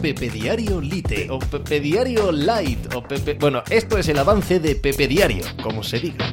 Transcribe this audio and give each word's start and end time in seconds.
Pepe 0.00 0.30
Diario 0.30 0.80
Lite 0.80 1.28
o 1.28 1.40
Pepe 1.40 1.80
Diario 1.80 2.30
Light 2.30 2.94
o 2.94 3.02
Pepe... 3.02 3.34
Bueno, 3.34 3.64
esto 3.68 3.98
es 3.98 4.08
el 4.08 4.18
avance 4.18 4.60
de 4.60 4.76
Pepe 4.76 5.08
Diario, 5.08 5.44
como 5.60 5.82
se 5.82 5.98
diga. 5.98 6.32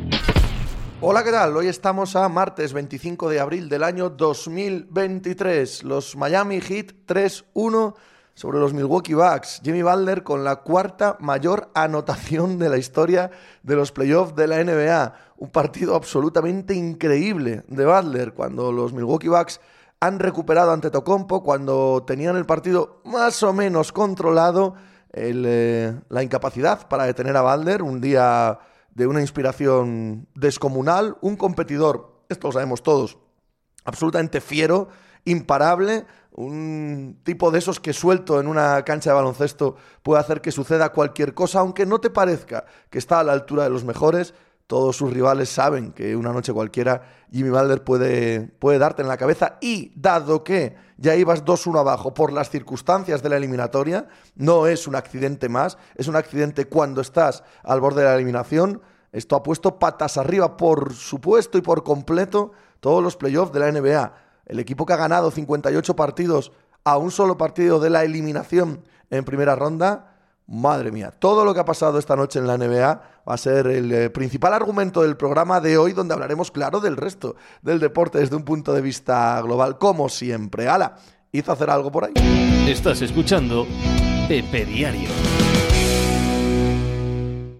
Hola, 1.01 1.23
¿qué 1.23 1.31
tal? 1.31 1.57
Hoy 1.57 1.67
estamos 1.67 2.15
a 2.15 2.29
martes 2.29 2.73
25 2.73 3.27
de 3.27 3.39
abril 3.39 3.67
del 3.67 3.83
año 3.83 4.11
2023. 4.11 5.83
Los 5.83 6.15
Miami 6.15 6.61
Heat 6.61 6.93
3-1 7.07 7.95
sobre 8.35 8.59
los 8.59 8.71
Milwaukee 8.71 9.15
Bucks. 9.15 9.61
Jimmy 9.63 9.81
Butler 9.81 10.21
con 10.21 10.43
la 10.43 10.57
cuarta 10.57 11.17
mayor 11.19 11.71
anotación 11.73 12.59
de 12.59 12.69
la 12.69 12.77
historia 12.77 13.31
de 13.63 13.75
los 13.75 13.91
playoffs 13.91 14.35
de 14.35 14.47
la 14.47 14.63
NBA. 14.63 15.15
Un 15.37 15.49
partido 15.49 15.95
absolutamente 15.95 16.75
increíble 16.75 17.63
de 17.67 17.85
Butler 17.85 18.33
cuando 18.33 18.71
los 18.71 18.93
Milwaukee 18.93 19.29
Bucks 19.29 19.59
han 19.99 20.19
recuperado 20.19 20.71
ante 20.71 20.91
Tocompo, 20.91 21.43
cuando 21.43 22.03
tenían 22.05 22.35
el 22.35 22.45
partido 22.45 23.01
más 23.05 23.41
o 23.43 23.53
menos 23.53 23.91
controlado, 23.91 24.75
eh, 25.13 25.99
la 26.09 26.23
incapacidad 26.23 26.87
para 26.87 27.05
detener 27.05 27.37
a 27.37 27.41
Butler, 27.41 27.81
un 27.81 28.01
día 28.01 28.59
de 28.91 29.07
una 29.07 29.21
inspiración 29.21 30.27
descomunal, 30.35 31.17
un 31.21 31.35
competidor, 31.35 32.23
esto 32.29 32.47
lo 32.47 32.53
sabemos 32.53 32.83
todos, 32.83 33.17
absolutamente 33.85 34.41
fiero, 34.41 34.89
imparable, 35.25 36.05
un 36.31 37.19
tipo 37.23 37.49
de 37.49 37.59
esos 37.59 37.79
que 37.79 37.93
suelto 37.93 38.39
en 38.39 38.47
una 38.47 38.83
cancha 38.83 39.09
de 39.09 39.15
baloncesto 39.15 39.77
puede 40.03 40.19
hacer 40.19 40.41
que 40.41 40.51
suceda 40.51 40.91
cualquier 40.91 41.33
cosa, 41.33 41.59
aunque 41.59 41.85
no 41.85 41.99
te 41.99 42.09
parezca 42.09 42.65
que 42.89 42.97
está 42.97 43.19
a 43.19 43.23
la 43.23 43.31
altura 43.31 43.63
de 43.63 43.69
los 43.69 43.85
mejores. 43.85 44.33
Todos 44.67 44.95
sus 44.97 45.13
rivales 45.13 45.49
saben 45.49 45.91
que 45.91 46.15
una 46.15 46.33
noche 46.33 46.51
cualquiera 46.51 47.03
Jimmy 47.31 47.49
Butler 47.49 47.83
puede, 47.83 48.47
puede 48.47 48.79
darte 48.79 49.01
en 49.01 49.07
la 49.07 49.17
cabeza 49.17 49.57
y 49.61 49.91
dado 49.95 50.43
que 50.43 50.75
ya 50.97 51.15
ibas 51.15 51.45
2-1 51.45 51.79
abajo 51.79 52.13
por 52.13 52.33
las 52.33 52.49
circunstancias 52.49 53.21
de 53.21 53.29
la 53.29 53.37
eliminatoria, 53.37 54.07
no 54.35 54.65
es 54.67 54.87
un 54.87 54.95
accidente 54.95 55.49
más, 55.49 55.77
es 55.95 56.07
un 56.07 56.15
accidente 56.15 56.65
cuando 56.65 57.01
estás 57.01 57.43
al 57.63 57.79
borde 57.81 58.01
de 58.01 58.07
la 58.07 58.15
eliminación. 58.15 58.81
Esto 59.11 59.35
ha 59.35 59.43
puesto 59.43 59.77
patas 59.79 60.17
arriba, 60.17 60.57
por 60.57 60.93
supuesto 60.93 61.57
y 61.57 61.61
por 61.61 61.83
completo, 61.83 62.51
todos 62.79 63.03
los 63.03 63.15
playoffs 63.15 63.53
de 63.53 63.59
la 63.59 63.71
NBA 63.71 64.25
el 64.45 64.59
equipo 64.59 64.85
que 64.85 64.93
ha 64.93 64.97
ganado 64.97 65.31
58 65.31 65.95
partidos 65.95 66.51
a 66.83 66.97
un 66.97 67.11
solo 67.11 67.37
partido 67.37 67.79
de 67.79 67.89
la 67.89 68.03
eliminación 68.03 68.83
en 69.09 69.25
primera 69.25 69.55
ronda, 69.55 70.14
madre 70.47 70.91
mía, 70.91 71.11
todo 71.11 71.43
lo 71.43 71.53
que 71.53 71.59
ha 71.59 71.65
pasado 71.65 71.97
esta 71.97 72.15
noche 72.15 72.39
en 72.39 72.47
la 72.47 72.57
NBA 72.57 73.01
va 73.27 73.33
a 73.33 73.37
ser 73.37 73.67
el 73.67 73.91
eh, 73.91 74.09
principal 74.09 74.53
argumento 74.53 75.01
del 75.01 75.17
programa 75.17 75.59
de 75.59 75.77
hoy, 75.77 75.93
donde 75.93 76.13
hablaremos, 76.13 76.51
claro, 76.51 76.79
del 76.79 76.97
resto 76.97 77.35
del 77.61 77.79
deporte 77.79 78.19
desde 78.19 78.35
un 78.35 78.43
punto 78.43 78.73
de 78.73 78.81
vista 78.81 79.41
global, 79.41 79.77
como 79.77 80.09
siempre. 80.09 80.67
Ala, 80.67 80.97
hizo 81.31 81.51
hacer 81.51 81.69
algo 81.69 81.91
por 81.91 82.05
ahí. 82.05 82.13
Estás 82.67 83.01
escuchando 83.01 83.65
Pepe 84.27 84.65
Diario. 84.65 85.09